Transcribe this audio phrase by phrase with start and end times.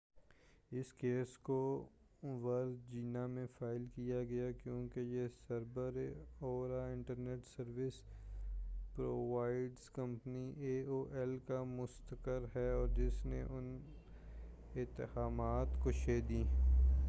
[0.71, 1.57] اس کیس کو
[2.23, 8.01] ورجینیا میں فائل کیا گیا کیوں کہ یہ سر بر آوردہ internet service
[8.95, 13.77] provider company A O L کا مستقر ہے اور جس نے ان
[14.75, 16.43] اتہامات کو شہ دی